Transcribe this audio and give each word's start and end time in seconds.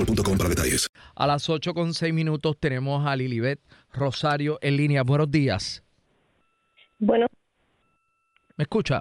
boostmobile.com 0.00 0.38
para 0.38 0.48
detalles. 0.50 0.88
A 1.14 1.26
las 1.26 1.48
8 1.48 1.74
con 1.74 1.94
6 1.94 2.12
minutos 2.12 2.58
tenemos 2.58 3.06
a 3.06 3.16
Lilibet 3.16 3.60
Rosario 3.92 4.58
en 4.62 4.76
línea. 4.76 5.02
Buenos 5.02 5.30
días. 5.30 5.84
Bueno, 6.98 7.26
¿Me 8.56 8.64
escucha? 8.64 9.00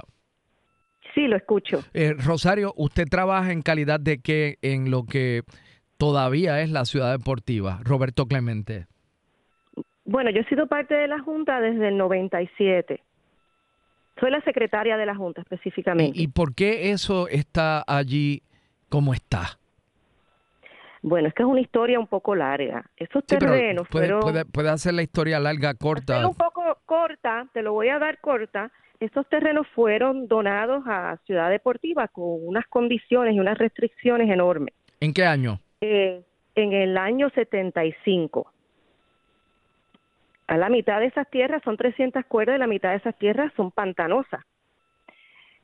sí, 1.13 1.27
lo 1.27 1.35
escucho. 1.35 1.83
Eh, 1.93 2.13
Rosario, 2.13 2.73
¿usted 2.77 3.05
trabaja 3.09 3.51
en 3.51 3.61
calidad 3.61 3.99
de 3.99 4.21
qué 4.21 4.57
en 4.61 4.89
lo 4.89 5.03
que 5.03 5.41
todavía 5.97 6.61
es 6.61 6.69
la 6.71 6.85
ciudad 6.85 7.11
deportiva? 7.11 7.81
Roberto 7.83 8.25
Clemente. 8.27 8.85
Bueno, 10.05 10.29
yo 10.31 10.39
he 10.41 10.45
sido 10.45 10.67
parte 10.67 10.93
de 10.93 11.07
la 11.07 11.19
Junta 11.19 11.59
desde 11.59 11.89
el 11.89 11.97
97. 11.97 13.03
Soy 14.19 14.31
la 14.31 14.41
secretaria 14.41 14.95
de 14.97 15.05
la 15.05 15.15
Junta 15.15 15.41
específicamente. 15.41 16.17
¿Y, 16.17 16.23
y 16.23 16.27
por 16.27 16.55
qué 16.55 16.91
eso 16.91 17.27
está 17.27 17.83
allí 17.85 18.41
como 18.87 19.13
está? 19.13 19.58
Bueno, 21.01 21.29
es 21.29 21.33
que 21.33 21.43
es 21.43 21.47
una 21.49 21.61
historia 21.61 21.99
un 21.99 22.07
poco 22.07 22.35
larga. 22.35 22.85
Esos 22.97 23.23
Sí, 23.27 23.35
pero 23.39 23.51
terrenos 23.51 23.87
puede, 23.89 24.07
fueron 24.07 24.21
puede- 24.21 24.45
puede 24.45 24.69
hacer 24.69 24.93
la 24.93 25.01
historia 25.01 25.39
larga, 25.39 25.73
corta. 25.73 26.27
un 26.27 26.35
poco 26.35 26.61
corta, 26.85 27.47
te 27.53 27.61
lo 27.61 27.73
voy 27.73 27.89
a 27.89 27.99
dar 27.99 28.19
corta. 28.19 28.71
Estos 28.99 29.27
terrenos 29.29 29.65
fueron 29.73 30.27
donados 30.27 30.83
a 30.85 31.17
Ciudad 31.25 31.49
Deportiva 31.49 32.09
con 32.09 32.25
unas 32.45 32.67
condiciones 32.67 33.33
y 33.33 33.39
unas 33.39 33.57
restricciones 33.57 34.29
enormes. 34.29 34.73
¿En 34.99 35.13
qué 35.13 35.25
año? 35.25 35.59
Eh, 35.79 36.21
en 36.55 36.73
el 36.73 36.97
año 36.97 37.29
75. 37.29 38.51
A 40.47 40.57
la 40.57 40.67
mitad 40.67 40.99
de 40.99 41.05
esas 41.05 41.29
tierras 41.29 41.61
son 41.63 41.77
300 41.77 42.25
cuerdas 42.25 42.57
y 42.57 42.59
la 42.59 42.67
mitad 42.67 42.89
de 42.89 42.97
esas 42.97 43.15
tierras 43.17 43.53
son 43.55 43.71
pantanosas. 43.71 44.41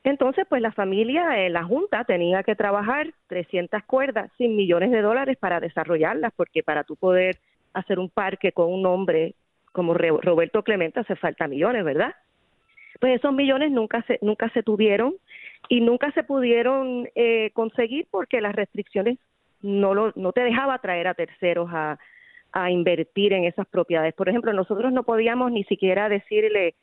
Entonces, 0.05 0.45
pues 0.47 0.61
la 0.61 0.71
familia, 0.71 1.43
eh, 1.43 1.49
la 1.49 1.63
Junta 1.63 2.03
tenía 2.03 2.43
que 2.43 2.55
trabajar 2.55 3.11
300 3.27 3.83
cuerdas 3.85 4.29
sin 4.37 4.55
millones 4.55 4.91
de 4.91 5.01
dólares 5.01 5.35
para 5.37 5.59
desarrollarlas, 5.59 6.31
porque 6.35 6.61
para 6.61 6.83
tú 6.83 6.95
poder 6.95 7.37
hacer 7.73 7.97
un 7.97 8.09
parque 8.09 8.51
con 8.51 8.71
un 8.71 8.83
nombre 8.83 9.33
como 9.71 9.95
Re- 9.95 10.11
Roberto 10.21 10.63
Clemente 10.63 10.99
hace 10.99 11.15
falta 11.15 11.47
millones, 11.47 11.83
¿verdad? 11.83 12.13
Pues 12.99 13.15
esos 13.15 13.33
millones 13.33 13.71
nunca 13.71 14.03
se, 14.03 14.19
nunca 14.21 14.47
se 14.49 14.61
tuvieron 14.61 15.15
y 15.69 15.81
nunca 15.81 16.11
se 16.11 16.23
pudieron 16.23 17.09
eh, 17.15 17.49
conseguir 17.53 18.05
porque 18.11 18.41
las 18.41 18.55
restricciones 18.55 19.17
no, 19.63 19.95
lo, 19.95 20.13
no 20.15 20.31
te 20.33 20.41
dejaba 20.41 20.77
traer 20.77 21.07
a 21.07 21.15
terceros 21.15 21.67
a, 21.73 21.97
a 22.51 22.69
invertir 22.69 23.33
en 23.33 23.45
esas 23.45 23.65
propiedades. 23.67 24.13
Por 24.13 24.29
ejemplo, 24.29 24.53
nosotros 24.53 24.93
no 24.93 25.01
podíamos 25.03 25.51
ni 25.51 25.63
siquiera 25.63 26.09
decirle 26.09 26.75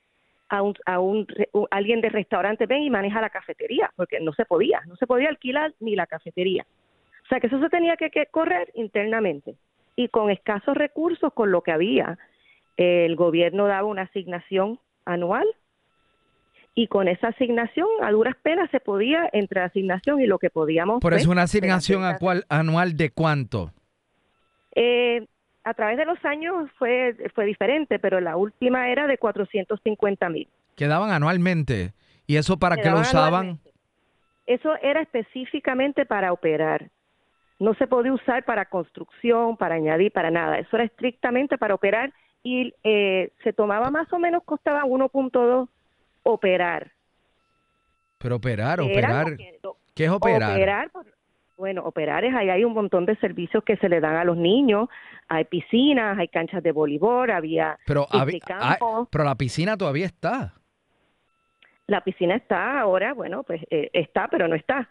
a 0.48 0.62
un, 0.62 0.74
a 0.86 1.00
un 1.00 1.26
u- 1.52 1.66
alguien 1.70 2.00
de 2.00 2.08
restaurante 2.10 2.66
ven 2.66 2.82
y 2.82 2.90
maneja 2.90 3.20
la 3.20 3.30
cafetería, 3.30 3.90
porque 3.96 4.20
no 4.20 4.32
se 4.34 4.44
podía, 4.44 4.82
no 4.86 4.96
se 4.96 5.06
podía 5.06 5.28
alquilar 5.28 5.72
ni 5.80 5.96
la 5.96 6.06
cafetería. 6.06 6.66
O 7.24 7.28
sea 7.28 7.40
que 7.40 7.46
eso 7.46 7.60
se 7.60 7.68
tenía 7.70 7.96
que, 7.96 8.10
que 8.10 8.26
correr 8.26 8.70
internamente 8.74 9.54
y 9.96 10.08
con 10.08 10.30
escasos 10.30 10.76
recursos, 10.76 11.32
con 11.32 11.50
lo 11.50 11.62
que 11.62 11.72
había, 11.72 12.18
eh, 12.76 13.06
el 13.06 13.16
gobierno 13.16 13.66
daba 13.66 13.86
una 13.86 14.02
asignación 14.02 14.78
anual 15.04 15.46
y 16.74 16.86
con 16.86 17.06
esa 17.08 17.28
asignación 17.28 17.86
a 18.02 18.10
duras 18.10 18.34
penas 18.42 18.70
se 18.70 18.80
podía 18.80 19.28
entre 19.32 19.60
la 19.60 19.66
asignación 19.66 20.20
y 20.20 20.26
lo 20.26 20.38
que 20.38 20.48
podíamos 20.50 21.00
Por 21.00 21.12
eso 21.14 21.30
una 21.30 21.42
asignación 21.42 22.02
acual- 22.02 22.44
anual 22.48 22.96
de 22.96 23.10
cuánto? 23.10 23.72
Eh, 24.74 25.26
a 25.64 25.74
través 25.74 25.96
de 25.96 26.04
los 26.04 26.22
años 26.24 26.70
fue 26.78 27.16
fue 27.34 27.44
diferente, 27.44 27.98
pero 27.98 28.20
la 28.20 28.36
última 28.36 28.88
era 28.90 29.06
de 29.06 29.18
450 29.18 30.28
mil. 30.28 30.48
Que 30.76 30.86
daban 30.86 31.10
anualmente. 31.10 31.92
¿Y 32.26 32.36
eso 32.36 32.58
para 32.58 32.76
qué 32.76 32.82
lo 32.82 32.96
Quedaban 32.96 33.02
usaban? 33.02 33.34
anualmente. 33.34 33.70
Eso 34.46 34.74
era 34.82 35.00
específicamente 35.02 36.04
para 36.04 36.32
operar. 36.32 36.90
No 37.58 37.74
se 37.74 37.86
podía 37.86 38.12
usar 38.12 38.44
para 38.44 38.64
construcción, 38.64 39.56
para 39.56 39.76
añadir, 39.76 40.10
para 40.10 40.30
nada. 40.30 40.58
Eso 40.58 40.76
era 40.76 40.84
estrictamente 40.84 41.58
para 41.58 41.74
operar 41.74 42.12
y 42.42 42.74
eh, 42.82 43.30
se 43.44 43.52
tomaba 43.52 43.90
más 43.90 44.12
o 44.12 44.18
menos, 44.18 44.42
costaba 44.44 44.82
1.2 44.84 45.68
operar. 46.24 46.90
Pero 48.18 48.36
operar, 48.36 48.80
Era 48.80 48.84
operar. 48.84 49.36
¿Qué 49.94 50.04
es 50.04 50.10
operar? 50.10 50.52
Operar, 50.52 50.90
bueno, 51.62 51.82
operar 51.84 52.24
es 52.24 52.34
ahí 52.34 52.50
hay 52.50 52.64
un 52.64 52.72
montón 52.72 53.06
de 53.06 53.14
servicios 53.18 53.62
que 53.62 53.76
se 53.76 53.88
le 53.88 54.00
dan 54.00 54.16
a 54.16 54.24
los 54.24 54.36
niños. 54.36 54.88
Hay 55.28 55.44
piscinas, 55.44 56.18
hay 56.18 56.26
canchas 56.26 56.60
de 56.60 56.72
voleibol, 56.72 57.30
había 57.30 57.78
Pero, 57.86 58.04
ah, 58.10 58.26
pero 59.08 59.22
la 59.22 59.36
piscina 59.36 59.76
todavía 59.76 60.06
está. 60.06 60.54
La 61.86 62.02
piscina 62.02 62.34
está 62.34 62.80
ahora, 62.80 63.14
bueno, 63.14 63.44
pues 63.44 63.62
eh, 63.70 63.90
está, 63.92 64.26
pero 64.26 64.48
no 64.48 64.56
está. 64.56 64.90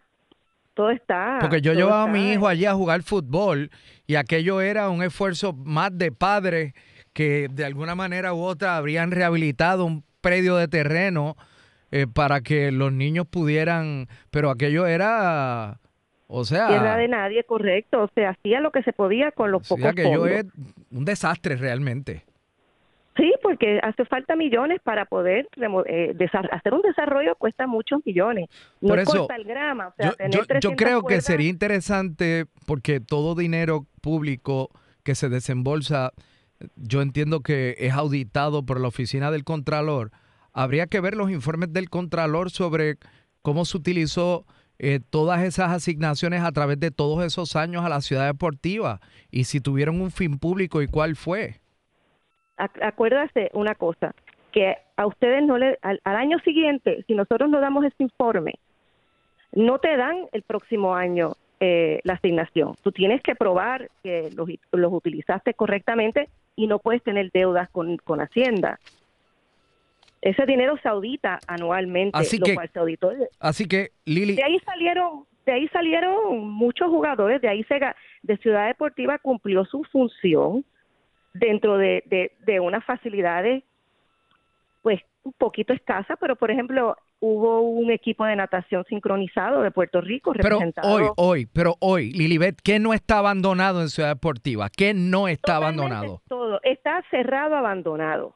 Todo 0.74 0.92
está. 0.92 1.40
Porque 1.42 1.60
yo 1.60 1.74
llevaba 1.74 2.04
a 2.04 2.08
mi 2.08 2.32
hijo 2.32 2.48
allí 2.48 2.64
a 2.64 2.74
jugar 2.74 3.04
fútbol 3.04 3.70
y 4.08 4.16
aquello 4.16 4.62
era 4.62 4.88
un 4.88 5.04
esfuerzo 5.04 5.52
más 5.52 5.98
de 5.98 6.14
padres 6.14 6.74
que 7.12 7.50
de 7.52 7.66
alguna 7.66 7.96
manera 7.96 8.34
u 8.34 8.44
otra 8.44 8.78
habrían 8.78 9.12
rehabilitado 9.12 9.84
un 9.84 10.06
predio 10.22 10.56
de 10.56 10.70
terreno 10.70 11.36
eh, 11.92 12.08
para 12.08 12.40
que 12.40 12.72
los 12.72 12.94
niños 12.94 13.28
pudieran, 13.28 14.08
pero 14.30 14.50
aquello 14.50 14.88
era, 14.88 15.82
o 16.34 16.46
sea, 16.46 16.68
Tierra 16.70 16.98
de 16.98 17.08
nadie, 17.08 17.44
correcto. 17.44 18.04
O 18.04 18.10
sea, 18.16 18.30
hacía 18.32 18.60
lo 18.62 18.72
que 18.72 18.84
se 18.84 18.94
podía 18.94 19.32
con 19.32 19.52
los 19.52 19.64
sí, 19.68 19.70
pocos 19.76 19.86
aquello 19.86 20.20
fondos. 20.22 20.30
es 20.32 20.46
un 20.92 21.06
desastre 21.06 21.56
realmente. 21.58 22.24
Sí, 23.18 23.30
porque 23.44 23.80
hace 23.84 24.06
falta 24.06 24.38
millones 24.38 24.80
para 24.84 25.04
poder 25.06 25.46
eh, 25.86 26.16
hacer 26.52 26.74
un 26.74 26.82
desarrollo 26.82 27.36
cuesta 27.36 27.68
muchos 27.68 28.00
millones. 28.06 28.48
No 28.80 28.90
Por 28.90 29.00
es 29.00 29.10
eso, 29.10 29.18
cortar 29.20 29.44
grama, 29.44 29.90
o 29.90 29.94
sea, 29.98 30.12
Yo, 30.12 30.16
tener 30.16 30.32
yo- 30.32 30.40
yo 30.40 30.46
300 30.48 30.76
creo 30.78 31.04
que 31.04 31.20
sería 31.20 31.50
interesante 31.50 32.46
porque 32.66 33.02
todo 33.02 33.36
dinero 33.36 33.86
público 34.00 34.70
que 35.04 35.14
se 35.16 35.28
desembolsa, 35.28 36.14
yo 36.78 37.02
entiendo 37.02 37.42
que 37.42 37.76
es 37.80 37.92
auditado 37.94 38.66
por 38.66 38.80
la 38.80 38.88
oficina 38.88 39.30
del 39.30 39.44
Contralor. 39.44 40.12
Habría 40.54 40.88
que 40.88 41.02
ver 41.02 41.16
los 41.16 41.30
informes 41.32 41.74
del 41.74 41.90
Contralor 41.90 42.50
sobre 42.50 42.96
cómo 43.42 43.66
se 43.66 43.76
utilizó 43.78 44.46
eh, 44.84 45.00
todas 45.12 45.44
esas 45.44 45.70
asignaciones 45.70 46.42
a 46.42 46.52
través 46.52 46.80
de 46.80 46.90
todos 46.90 47.24
esos 47.24 47.56
años 47.56 47.86
a 47.86 47.90
la 47.90 48.02
ciudad 48.02 48.26
deportiva 48.26 49.00
y 49.30 49.44
si 49.44 49.62
tuvieron 49.62 50.02
un 50.02 50.10
fin 50.10 50.40
público 50.40 50.82
y 50.82 50.88
cuál 50.88 51.16
fue. 51.16 51.62
Ac- 52.58 52.84
acuérdate 52.84 53.52
una 53.54 53.76
cosa, 53.76 54.16
que 54.52 54.76
a 54.98 55.06
ustedes 55.06 55.44
no 55.46 55.60
le, 55.60 55.78
al, 55.84 56.00
año 56.04 56.40
siguiente, 56.40 57.04
si 57.06 57.14
nosotros 57.14 57.48
no 57.48 57.62
damos 57.62 57.86
ese 57.86 58.02
informe, 58.02 58.56
no 59.52 59.78
te 59.78 59.96
dan 59.98 60.28
el 60.32 60.42
próximo 60.42 60.96
año 60.96 61.34
eh, 61.60 62.00
la 62.04 62.14
asignación. 62.14 62.74
Tú 62.82 62.92
tienes 62.92 63.22
que 63.22 63.36
probar 63.36 63.92
que 64.02 64.32
los, 64.36 64.50
los 64.72 64.94
utilizaste 64.94 65.54
correctamente 65.54 66.28
y 66.56 66.66
no 66.66 66.80
puedes 66.80 67.04
tener 67.04 67.30
deudas 67.32 67.70
con, 67.70 67.98
con 67.98 68.20
Hacienda. 68.20 68.80
Ese 70.22 70.46
dinero 70.46 70.78
se 70.84 70.88
audita 70.88 71.40
anualmente, 71.48 72.18
Así 72.18 72.38
lo 72.38 72.46
que- 72.46 72.56
cual 72.56 72.70
se 72.72 72.80
auditó. 72.80 73.12
Así 73.40 73.68
que, 73.68 73.92
Lili, 74.06 74.36
De 74.36 74.44
ahí 74.44 74.60
salieron, 74.60 75.26
de 75.46 75.52
ahí 75.54 75.68
salieron 75.70 76.48
muchos 76.48 76.88
jugadores, 76.90 77.42
de 77.42 77.50
ahí 77.50 77.64
se, 77.64 77.80
de 78.22 78.38
Ciudad 78.38 78.68
Deportiva 78.68 79.18
cumplió 79.18 79.66
su 79.66 79.84
función 79.86 80.64
dentro 81.34 81.78
de, 81.78 82.04
de, 82.06 82.34
de 82.46 82.60
unas 82.60 82.86
facilidades, 82.86 83.64
pues 84.84 85.02
un 85.24 85.34
poquito 85.34 85.74
escasas, 85.74 86.18
pero 86.20 86.36
por 86.36 86.52
ejemplo 86.52 86.96
hubo 87.20 87.62
un 87.62 87.92
equipo 87.92 88.26
de 88.26 88.36
natación 88.36 88.84
sincronizado 88.90 89.62
de 89.62 89.70
Puerto 89.70 90.02
Rico 90.02 90.34
pero 90.34 90.50
representado. 90.50 90.92
hoy, 90.94 91.04
hoy, 91.18 91.46
pero 91.46 91.76
hoy, 91.80 92.12
Lilibet, 92.12 92.60
¿qué 92.64 92.80
no 92.80 92.94
está 92.94 93.20
abandonado 93.20 93.82
en 93.82 93.90
Ciudad 93.90 94.10
Deportiva? 94.10 94.70
¿Qué 94.76 94.94
no 94.96 95.28
está 95.28 95.56
Totalmente 95.56 95.84
abandonado? 95.86 96.22
Todo 96.28 96.60
está 96.64 97.04
cerrado, 97.12 97.56
abandonado. 97.56 98.36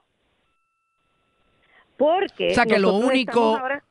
Porque 1.98 2.52
O 2.52 2.54
sea, 2.54 2.66
que 2.66 2.80
lo 2.80 2.94
único- 2.96 3.58
ahora- 3.58 3.84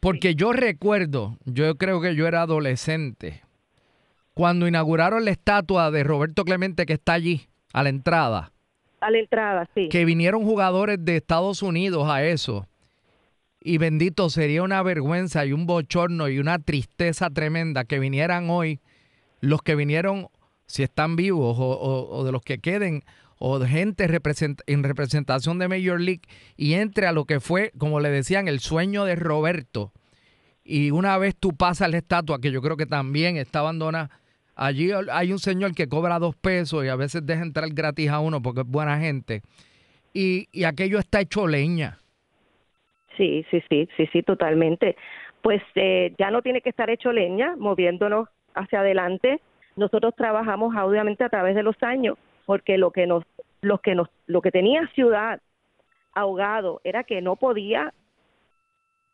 Porque 0.00 0.34
yo 0.34 0.52
recuerdo, 0.52 1.36
yo 1.44 1.76
creo 1.76 2.00
que 2.00 2.16
yo 2.16 2.26
era 2.26 2.42
adolescente, 2.42 3.42
cuando 4.34 4.66
inauguraron 4.66 5.24
la 5.24 5.30
estatua 5.30 5.90
de 5.92 6.02
Roberto 6.02 6.44
Clemente 6.44 6.86
que 6.86 6.94
está 6.94 7.12
allí, 7.12 7.46
a 7.72 7.82
la 7.84 7.88
entrada, 7.90 8.52
a 9.00 9.10
la 9.10 9.18
entrada, 9.18 9.68
sí. 9.74 9.88
que 9.88 10.04
vinieron 10.04 10.42
jugadores 10.44 10.98
de 11.04 11.16
Estados 11.16 11.62
Unidos 11.62 12.08
a 12.08 12.24
eso. 12.24 12.66
Y 13.60 13.78
bendito, 13.78 14.28
sería 14.28 14.64
una 14.64 14.82
vergüenza 14.82 15.46
y 15.46 15.52
un 15.52 15.66
bochorno 15.66 16.28
y 16.28 16.40
una 16.40 16.58
tristeza 16.58 17.30
tremenda 17.30 17.84
que 17.84 18.00
vinieran 18.00 18.50
hoy 18.50 18.80
los 19.40 19.62
que 19.62 19.76
vinieron, 19.76 20.26
si 20.72 20.82
están 20.82 21.16
vivos 21.16 21.56
o, 21.58 22.24
de 22.24 22.32
los 22.32 22.40
que 22.40 22.58
queden, 22.58 23.02
o 23.38 23.60
gente 23.60 24.04
en 24.66 24.82
representación 24.84 25.58
de 25.58 25.68
Major 25.68 26.00
League 26.00 26.22
y 26.56 26.74
entre 26.74 27.06
a 27.06 27.12
lo 27.12 27.26
que 27.26 27.40
fue, 27.40 27.72
como 27.76 28.00
le 28.00 28.08
decían, 28.08 28.48
el 28.48 28.60
sueño 28.60 29.04
de 29.04 29.16
Roberto. 29.16 29.92
Y 30.64 30.90
una 30.90 31.18
vez 31.18 31.36
tú 31.36 31.54
pasas 31.54 31.90
la 31.90 31.98
estatua, 31.98 32.40
que 32.40 32.50
yo 32.50 32.62
creo 32.62 32.78
que 32.78 32.86
también 32.86 33.36
está 33.36 33.58
abandonada, 33.58 34.08
allí 34.56 34.90
hay 35.10 35.32
un 35.32 35.38
señor 35.38 35.74
que 35.74 35.88
cobra 35.88 36.18
dos 36.18 36.36
pesos 36.36 36.86
y 36.86 36.88
a 36.88 36.96
veces 36.96 37.26
deja 37.26 37.42
entrar 37.42 37.68
gratis 37.68 38.08
a 38.08 38.20
uno 38.20 38.40
porque 38.40 38.62
es 38.62 38.66
buena 38.66 38.98
gente. 38.98 39.42
Y, 40.14 40.48
y 40.52 40.64
aquello 40.64 40.98
está 40.98 41.20
hecho 41.20 41.46
leña. 41.46 41.98
Sí, 43.18 43.44
sí, 43.50 43.62
sí, 43.68 43.88
sí, 43.94 44.08
sí, 44.10 44.22
totalmente. 44.22 44.96
Pues 45.42 45.60
eh, 45.74 46.14
ya 46.18 46.30
no 46.30 46.40
tiene 46.40 46.62
que 46.62 46.70
estar 46.70 46.88
hecho 46.88 47.12
leña, 47.12 47.56
moviéndonos 47.58 48.28
hacia 48.54 48.80
adelante. 48.80 49.40
Nosotros 49.76 50.14
trabajamos 50.14 50.74
obviamente 50.76 51.24
a 51.24 51.28
través 51.28 51.54
de 51.54 51.62
los 51.62 51.80
años, 51.82 52.18
porque 52.46 52.78
lo 52.78 52.90
que 52.90 53.06
nos, 53.06 53.24
lo 53.60 53.78
que 53.78 53.94
nos, 53.94 54.08
lo 54.26 54.42
que 54.42 54.50
tenía 54.50 54.86
ciudad 54.88 55.40
ahogado 56.12 56.80
era 56.84 57.04
que 57.04 57.22
no 57.22 57.36
podía 57.36 57.92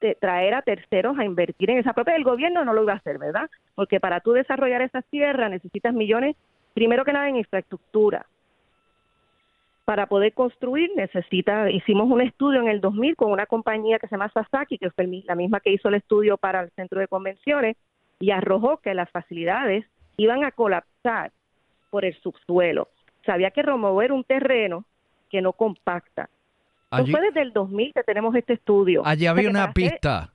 te- 0.00 0.16
traer 0.16 0.54
a 0.54 0.62
terceros 0.62 1.18
a 1.18 1.24
invertir 1.24 1.70
en 1.70 1.78
esa 1.78 1.92
propia. 1.92 2.16
El 2.16 2.24
gobierno 2.24 2.64
no 2.64 2.72
lo 2.72 2.82
iba 2.82 2.94
a 2.94 2.96
hacer, 2.96 3.18
¿verdad? 3.18 3.48
Porque 3.74 4.00
para 4.00 4.20
tú 4.20 4.32
desarrollar 4.32 4.82
esas 4.82 5.04
tierras 5.06 5.50
necesitas 5.50 5.94
millones, 5.94 6.36
primero 6.74 7.04
que 7.04 7.12
nada 7.12 7.28
en 7.28 7.36
infraestructura, 7.36 8.26
para 9.84 10.06
poder 10.06 10.34
construir 10.34 10.90
necesita, 10.96 11.70
hicimos 11.70 12.10
un 12.10 12.20
estudio 12.20 12.60
en 12.60 12.68
el 12.68 12.80
2000 12.80 13.16
con 13.16 13.32
una 13.32 13.46
compañía 13.46 13.98
que 13.98 14.06
se 14.06 14.16
llama 14.16 14.28
Sasaki, 14.28 14.76
que 14.76 14.90
fue 14.90 15.06
la 15.24 15.34
misma 15.34 15.60
que 15.60 15.72
hizo 15.72 15.88
el 15.88 15.94
estudio 15.94 16.36
para 16.36 16.60
el 16.60 16.70
centro 16.72 17.00
de 17.00 17.08
convenciones, 17.08 17.76
y 18.20 18.30
arrojó 18.30 18.78
que 18.78 18.92
las 18.92 19.10
facilidades 19.10 19.86
iban 20.18 20.44
a 20.44 20.50
colapsar 20.52 21.32
por 21.90 22.04
el 22.04 22.14
subsuelo. 22.20 22.82
O 22.82 23.24
sea, 23.24 23.34
había 23.34 23.50
que 23.50 23.62
remover 23.62 24.12
un 24.12 24.24
terreno 24.24 24.84
que 25.30 25.40
no 25.40 25.52
compacta. 25.54 26.28
Allí, 26.90 27.10
fue 27.10 27.20
desde 27.20 27.42
el 27.42 27.52
2000 27.52 27.92
que 27.94 28.02
tenemos 28.02 28.34
este 28.34 28.54
estudio. 28.54 29.02
allí 29.06 29.22
O 29.22 29.24
sea, 29.24 29.30
había 29.30 29.50
una 29.50 29.64
hacer- 29.64 29.74
pista 29.74 30.32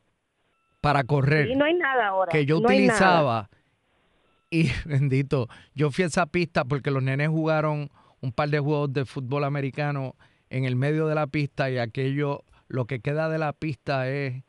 para 0.82 1.04
correr. 1.04 1.48
y 1.50 1.56
no 1.56 1.66
hay 1.66 1.74
nada 1.76 2.08
ahora. 2.08 2.32
que 2.32 2.46
yo 2.46 2.60
no 2.60 2.66
utilizaba. 2.68 3.50
Y 4.50 4.66
bendito, 4.86 5.48
yo 5.74 5.92
fui 5.92 6.04
a 6.04 6.08
esa 6.08 6.26
pista 6.28 6.64
porque 6.66 6.92
los 6.92 7.02
nenes 7.04 7.30
jugaron 7.30 7.90
un 8.22 8.32
par 8.32 8.50
de 8.50 8.60
juegos 8.60 8.94
de 8.94 9.06
fútbol 9.06 9.44
americano 9.44 10.16
en 10.50 10.66
el 10.66 10.76
medio 10.76 11.08
de 11.08 11.16
la 11.16 11.26
pista 11.28 11.70
y 11.72 11.78
aquello, 11.80 12.44
lo 12.68 12.86
que 12.86 13.00
queda 13.00 13.30
de 13.30 13.40
la 13.40 13.54
pista 13.54 14.08
es 14.10 14.44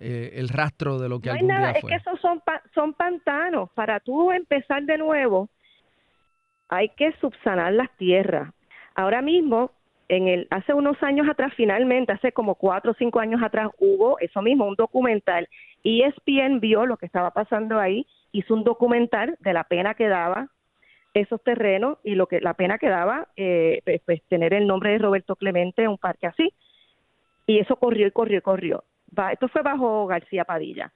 eh, 0.00 0.32
el 0.34 0.48
rastro 0.48 0.98
de 0.98 1.08
lo 1.08 1.20
que 1.20 1.28
No 1.30 1.34
hay 1.36 1.42
nada, 1.42 1.72
día 1.72 1.78
es 1.78 1.84
que 1.84 1.94
esos 1.94 2.20
son, 2.20 2.40
pa- 2.40 2.62
son 2.74 2.94
pantanos. 2.94 3.70
Para 3.70 4.00
tú 4.00 4.32
empezar 4.32 4.82
de 4.84 4.98
nuevo, 4.98 5.48
hay 6.68 6.88
que 6.90 7.12
subsanar 7.20 7.72
las 7.72 7.90
tierras. 7.96 8.52
Ahora 8.94 9.22
mismo, 9.22 9.70
en 10.08 10.28
el, 10.28 10.46
hace 10.50 10.74
unos 10.74 11.02
años 11.02 11.28
atrás, 11.28 11.52
finalmente, 11.56 12.12
hace 12.12 12.32
como 12.32 12.54
cuatro 12.56 12.92
o 12.92 12.94
cinco 12.94 13.20
años 13.20 13.42
atrás, 13.42 13.70
hubo 13.78 14.18
eso 14.18 14.42
mismo, 14.42 14.66
un 14.66 14.74
documental. 14.74 15.48
ESPN 15.82 16.60
vio 16.60 16.86
lo 16.86 16.96
que 16.96 17.06
estaba 17.06 17.30
pasando 17.30 17.78
ahí, 17.78 18.06
hizo 18.32 18.54
un 18.54 18.64
documental 18.64 19.36
de 19.40 19.52
la 19.52 19.64
pena 19.64 19.94
que 19.94 20.08
daba 20.08 20.48
esos 21.12 21.42
terrenos 21.44 21.98
y 22.02 22.16
lo 22.16 22.26
que 22.26 22.40
la 22.40 22.54
pena 22.54 22.78
que 22.78 22.88
daba 22.88 23.28
eh, 23.36 23.80
pues, 23.84 24.00
pues, 24.04 24.22
tener 24.24 24.52
el 24.52 24.66
nombre 24.66 24.90
de 24.90 24.98
Roberto 24.98 25.36
Clemente 25.36 25.82
en 25.82 25.90
un 25.90 25.98
parque 25.98 26.26
así. 26.26 26.52
Y 27.46 27.58
eso 27.58 27.76
corrió 27.76 28.06
y 28.06 28.10
corrió 28.10 28.38
y 28.38 28.42
corrió. 28.42 28.84
Esto 29.32 29.48
fue 29.48 29.62
bajo 29.62 30.06
García 30.06 30.44
Padilla 30.44 30.92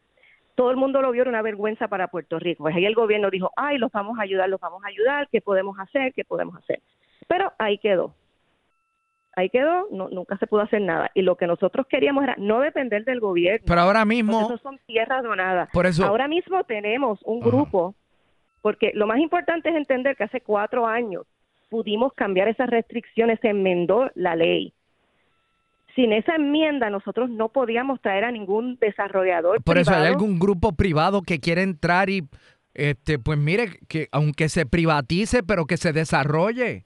todo 0.59 0.73
el 0.73 0.77
mundo 0.77 1.01
lo 1.01 1.13
vio, 1.13 1.23
era 1.23 1.31
una 1.31 1.41
vergüenza 1.41 1.87
para 1.87 2.09
Puerto 2.09 2.41
Rico. 2.41 2.65
Pues 2.65 2.75
ahí 2.75 2.85
el 2.85 2.97
gobierno 2.97 3.31
dijo, 3.31 3.53
ay, 3.55 3.79
los 3.79 3.93
vamos 3.93 4.19
a 4.19 4.23
ayudar, 4.23 4.49
los 4.49 4.61
vamos 4.61 4.83
a 4.85 4.89
ayudar, 4.89 5.29
¿qué 5.31 5.41
podemos 5.41 5.79
hacer? 5.79 6.13
¿Qué 6.15 6.25
podemos 6.25 6.57
hacer? 6.57 6.83
Pero 7.29 7.53
ahí 7.61 7.79
quedó. 7.79 8.13
Ahí 9.37 9.51
quedó, 9.51 9.87
no, 9.93 10.09
nunca 10.09 10.37
se 10.37 10.49
pudo 10.49 10.63
hacer 10.63 10.81
nada. 10.81 11.13
Y 11.15 11.23
lo 11.23 11.37
que 11.37 11.47
nosotros 11.47 11.87
queríamos 11.87 12.25
era 12.25 12.35
no 12.39 12.59
depender 12.59 13.05
del 13.05 13.21
gobierno. 13.21 13.67
Pero 13.69 13.81
ahora 13.81 14.05
mismo, 14.05 14.41
eso 14.41 14.59
son 14.59 14.81
tierras 14.85 15.23
donadas. 15.23 15.71
por 15.73 15.87
eso, 15.87 16.05
Ahora 16.05 16.27
mismo 16.27 16.65
tenemos 16.65 17.21
un 17.23 17.39
Ajá. 17.39 17.51
grupo, 17.51 17.95
porque 18.61 18.91
lo 18.95 19.07
más 19.07 19.21
importante 19.21 19.69
es 19.69 19.77
entender 19.77 20.17
que 20.17 20.25
hace 20.25 20.41
cuatro 20.41 20.89
años 20.89 21.25
pudimos 21.71 22.13
cambiar 22.15 22.49
esas 22.49 22.69
restricciones, 22.69 23.39
se 23.43 23.51
enmendó 23.51 24.11
la 24.17 24.35
ley. 24.35 24.73
Sin 25.99 26.13
esa 26.13 26.37
enmienda 26.37 26.91
nosotros 26.91 27.29
no 27.29 27.49
podíamos 27.49 28.01
traer 28.01 28.23
a 28.25 28.31
ningún 28.31 28.77
desarrollador. 28.81 29.61
por 29.65 29.79
eso 29.79 29.93
hay 29.93 30.07
algún 30.07 30.39
grupo 30.39 30.71
privado 30.71 31.23
que 31.23 31.41
quiere 31.41 31.63
entrar 31.63 32.09
y, 32.09 32.23
este, 32.73 33.19
pues 33.19 33.37
mire, 33.37 33.81
que 33.89 34.07
aunque 34.13 34.49
se 34.49 34.65
privatice, 34.65 35.43
pero 35.43 35.67
que 35.67 35.77
se 35.77 35.93
desarrolle. 35.93 36.85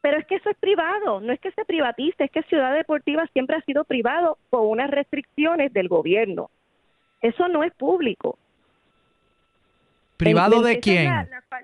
Pero 0.00 0.18
es 0.18 0.26
que 0.26 0.34
eso 0.34 0.50
es 0.50 0.56
privado, 0.56 1.20
no 1.20 1.32
es 1.32 1.38
que 1.38 1.52
se 1.52 1.64
privatice, 1.64 2.24
es 2.24 2.30
que 2.32 2.42
Ciudad 2.42 2.74
Deportiva 2.74 3.24
siempre 3.32 3.54
ha 3.56 3.60
sido 3.62 3.84
privado 3.84 4.36
con 4.50 4.66
unas 4.66 4.90
restricciones 4.90 5.72
del 5.72 5.86
gobierno. 5.86 6.50
Eso 7.22 7.46
no 7.46 7.62
es 7.62 7.72
público. 7.74 8.36
¿Privado 10.16 10.60
de 10.62 10.80
quién? 10.80 11.04
la- 11.04 11.22
la 11.30 11.42
fa- 11.48 11.60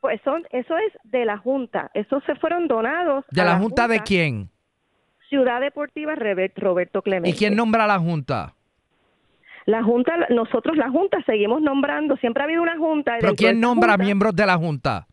pues 0.00 0.20
son, 0.22 0.44
eso 0.50 0.76
es 0.78 0.92
de 1.02 1.24
la 1.24 1.36
Junta, 1.38 1.90
esos 1.94 2.22
se 2.26 2.36
fueron 2.36 2.68
donados. 2.68 3.24
¿De 3.32 3.40
a 3.40 3.44
la 3.44 3.58
Junta 3.58 3.88
de 3.88 4.00
quién? 4.02 4.48
Ciudad 5.32 5.62
Deportiva 5.62 6.14
Roberto 6.14 7.00
Clemente. 7.00 7.30
¿Y 7.30 7.32
quién 7.32 7.56
nombra 7.56 7.84
a 7.84 7.86
la 7.86 7.98
Junta? 7.98 8.52
La 9.64 9.82
Junta, 9.82 10.12
nosotros 10.28 10.76
la 10.76 10.90
Junta 10.90 11.22
seguimos 11.24 11.62
nombrando, 11.62 12.18
siempre 12.18 12.42
ha 12.42 12.44
habido 12.44 12.60
una 12.60 12.76
Junta. 12.76 13.16
¿Pero 13.18 13.34
quién 13.34 13.58
nombra 13.58 13.92
junta- 13.92 14.04
miembros 14.04 14.36
de 14.36 14.44
la 14.44 14.58
Junta? 14.58 15.06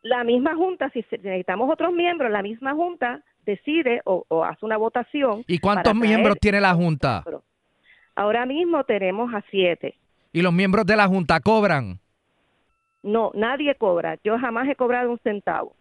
La 0.00 0.24
misma 0.24 0.54
Junta, 0.56 0.88
si 0.94 1.04
necesitamos 1.10 1.70
otros 1.70 1.92
miembros, 1.92 2.30
la 2.30 2.40
misma 2.40 2.72
Junta 2.72 3.20
decide 3.44 4.00
o, 4.06 4.24
o 4.28 4.42
hace 4.42 4.64
una 4.64 4.78
votación. 4.78 5.44
¿Y 5.46 5.58
cuántos 5.58 5.94
miembros 5.94 6.38
tiene 6.40 6.58
la 6.58 6.72
Junta? 6.72 7.22
Ahora 8.16 8.46
mismo 8.46 8.84
tenemos 8.84 9.34
a 9.34 9.44
siete. 9.50 9.96
¿Y 10.32 10.40
los 10.40 10.52
miembros 10.54 10.86
de 10.86 10.96
la 10.96 11.06
Junta 11.08 11.40
cobran? 11.40 11.98
No, 13.02 13.32
nadie 13.34 13.74
cobra. 13.74 14.16
Yo 14.24 14.38
jamás 14.38 14.66
he 14.66 14.76
cobrado 14.76 15.10
un 15.10 15.18
centavo. 15.18 15.74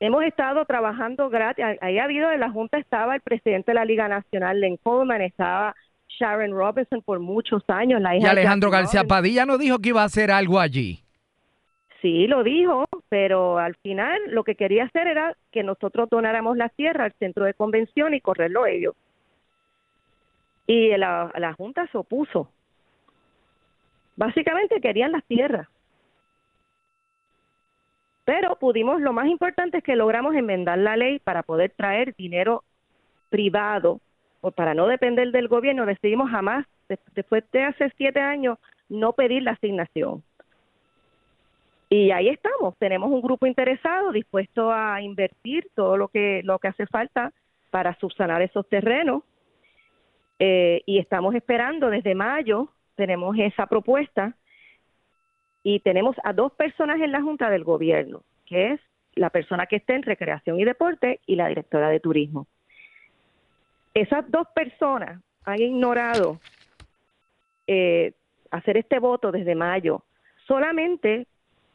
Hemos 0.00 0.22
estado 0.24 0.64
trabajando 0.64 1.28
gratis. 1.28 1.64
Ahí 1.80 1.98
ha 1.98 2.04
habido, 2.04 2.30
en 2.30 2.40
la 2.40 2.50
Junta 2.50 2.78
estaba 2.78 3.16
el 3.16 3.20
presidente 3.20 3.72
de 3.72 3.74
la 3.74 3.84
Liga 3.84 4.06
Nacional, 4.06 4.60
Len 4.60 4.76
Coleman, 4.76 5.22
estaba 5.22 5.74
Sharon 6.08 6.52
Robinson 6.52 7.02
por 7.02 7.18
muchos 7.18 7.62
años. 7.68 8.00
La 8.00 8.16
hija 8.16 8.28
y 8.28 8.30
Alejandro 8.30 8.70
García. 8.70 9.04
Padilla 9.04 9.44
no 9.44 9.58
dijo 9.58 9.78
que 9.78 9.90
iba 9.90 10.02
a 10.02 10.06
hacer 10.06 10.30
algo 10.30 10.60
allí. 10.60 11.00
Sí, 12.00 12.28
lo 12.28 12.44
dijo, 12.44 12.86
pero 13.08 13.58
al 13.58 13.74
final 13.76 14.20
lo 14.28 14.44
que 14.44 14.54
quería 14.54 14.84
hacer 14.84 15.08
era 15.08 15.36
que 15.50 15.64
nosotros 15.64 16.08
donáramos 16.08 16.56
la 16.56 16.68
tierra 16.68 17.04
al 17.04 17.12
centro 17.14 17.44
de 17.44 17.54
convención 17.54 18.14
y 18.14 18.20
correrlo 18.20 18.66
ellos. 18.66 18.94
Y 20.68 20.96
la, 20.96 21.32
la 21.36 21.54
Junta 21.54 21.88
se 21.90 21.98
opuso. 21.98 22.50
Básicamente 24.14 24.80
querían 24.80 25.10
las 25.10 25.24
tierras. 25.24 25.68
Pero 28.28 28.56
pudimos, 28.56 29.00
lo 29.00 29.14
más 29.14 29.26
importante 29.26 29.78
es 29.78 29.82
que 29.82 29.96
logramos 29.96 30.34
enmendar 30.34 30.76
la 30.76 30.98
ley 30.98 31.18
para 31.18 31.42
poder 31.42 31.72
traer 31.74 32.14
dinero 32.14 32.62
privado, 33.30 34.02
o 34.42 34.50
para 34.50 34.74
no 34.74 34.86
depender 34.86 35.32
del 35.32 35.48
gobierno, 35.48 35.86
decidimos 35.86 36.30
jamás, 36.30 36.66
de- 36.90 36.98
después 37.14 37.42
de 37.52 37.62
hace 37.62 37.90
siete 37.96 38.20
años, 38.20 38.58
no 38.90 39.14
pedir 39.14 39.44
la 39.44 39.52
asignación. 39.52 40.22
Y 41.88 42.10
ahí 42.10 42.28
estamos, 42.28 42.76
tenemos 42.76 43.10
un 43.10 43.22
grupo 43.22 43.46
interesado 43.46 44.12
dispuesto 44.12 44.70
a 44.70 45.00
invertir 45.00 45.66
todo 45.74 45.96
lo 45.96 46.08
que 46.08 46.42
lo 46.44 46.58
que 46.58 46.68
hace 46.68 46.86
falta 46.86 47.32
para 47.70 47.94
subsanar 47.94 48.42
esos 48.42 48.68
terrenos. 48.68 49.22
Eh, 50.38 50.82
y 50.84 50.98
estamos 50.98 51.34
esperando 51.34 51.88
desde 51.88 52.14
mayo, 52.14 52.68
tenemos 52.94 53.38
esa 53.38 53.66
propuesta 53.66 54.34
y 55.70 55.80
tenemos 55.80 56.16
a 56.24 56.32
dos 56.32 56.50
personas 56.52 56.98
en 56.98 57.12
la 57.12 57.20
Junta 57.20 57.50
del 57.50 57.62
Gobierno, 57.62 58.22
que 58.46 58.72
es 58.72 58.80
la 59.14 59.28
persona 59.28 59.66
que 59.66 59.76
está 59.76 59.94
en 59.94 60.02
Recreación 60.02 60.58
y 60.58 60.64
Deporte 60.64 61.20
y 61.26 61.36
la 61.36 61.48
directora 61.48 61.90
de 61.90 62.00
Turismo. 62.00 62.46
Esas 63.92 64.30
dos 64.30 64.46
personas 64.54 65.20
han 65.44 65.60
ignorado 65.60 66.40
eh, 67.66 68.14
hacer 68.50 68.78
este 68.78 68.98
voto 68.98 69.30
desde 69.30 69.54
mayo. 69.54 70.04
Solamente, 70.46 71.26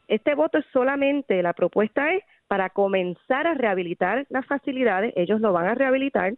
este 0.08 0.34
voto 0.34 0.58
es 0.58 0.66
solamente, 0.72 1.40
la 1.40 1.52
propuesta 1.52 2.14
es 2.14 2.24
para 2.48 2.70
comenzar 2.70 3.46
a 3.46 3.54
rehabilitar 3.54 4.26
las 4.28 4.44
facilidades, 4.46 5.12
ellos 5.14 5.40
lo 5.40 5.52
van 5.52 5.68
a 5.68 5.76
rehabilitar, 5.76 6.34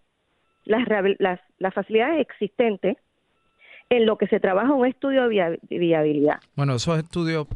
las, 0.67 0.87
las, 1.21 1.41
las 1.57 1.73
facilidades 1.73 2.21
existentes, 2.21 2.99
en 3.91 4.07
lo 4.07 4.17
que 4.19 4.27
se 4.27 4.41
trabaja 4.41 4.73
un 4.73 4.87
estudio 4.87 5.23
de 5.23 5.29
via- 5.29 5.51
de 5.51 5.79
viabilidad. 5.79 6.41
Bueno, 6.55 6.75
esos 6.75 6.99
estudios 6.99 7.47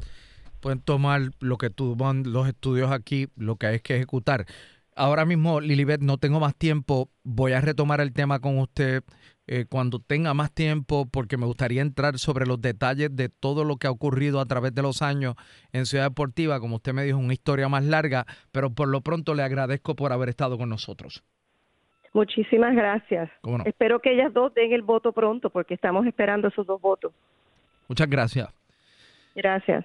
pueden 0.61 0.81
tomar 0.81 1.31
lo 1.41 1.59
que 1.59 1.71
tú 1.71 1.97
van 1.97 2.33
los 2.33 2.47
estudios 2.49 2.91
aquí, 2.91 3.29
lo 3.37 3.57
que 3.57 3.67
hay 3.67 3.81
que 3.81 3.97
ejecutar. 3.97 4.47
Ahora 4.95 5.25
mismo, 5.25 5.61
Lilibet, 5.61 6.03
no 6.03 6.19
tengo 6.19 6.41
más 6.41 6.55
tiempo. 6.55 7.11
Voy 7.23 7.53
a 7.53 7.61
retomar 7.61 8.01
el 8.01 8.13
tema 8.13 8.41
con 8.41 8.59
usted 8.59 9.03
eh, 9.47 9.65
cuando 9.69 9.99
tenga 9.99 10.35
más 10.35 10.53
tiempo, 10.53 11.09
porque 11.11 11.37
me 11.37 11.47
gustaría 11.47 11.81
entrar 11.83 12.19
sobre 12.19 12.47
los 12.47 12.61
detalles 12.61 13.15
de 13.17 13.29
todo 13.29 13.65
lo 13.65 13.79
que 13.79 13.87
ha 13.87 13.91
ocurrido 13.91 14.39
a 14.41 14.47
través 14.47 14.75
de 14.75 14.83
los 14.83 15.03
años 15.03 15.35
en 15.73 15.87
Ciudad 15.87 16.05
Deportiva. 16.05 16.61
Como 16.61 16.77
usted 16.77 16.93
me 16.93 17.03
dijo, 17.05 17.19
una 17.19 17.33
historia 17.33 17.69
más 17.69 17.85
larga, 17.85 18.27
pero 18.53 18.71
por 18.71 18.89
lo 18.89 19.01
pronto 19.01 19.35
le 19.35 19.43
agradezco 19.43 19.97
por 19.97 20.13
haber 20.13 20.29
estado 20.29 20.57
con 20.59 20.69
nosotros. 20.69 21.25
Muchísimas 22.13 22.75
gracias. 22.75 23.31
Espero 23.65 24.01
que 24.01 24.13
ellas 24.13 24.33
dos 24.33 24.53
den 24.55 24.73
el 24.73 24.83
voto 24.83 25.13
pronto, 25.13 25.51
porque 25.51 25.75
estamos 25.75 26.07
esperando 26.07 26.49
esos 26.49 26.67
dos 26.67 26.81
votos. 26.81 27.13
Muchas 27.89 28.09
gracias. 28.09 28.49
Gracias. 29.35 29.85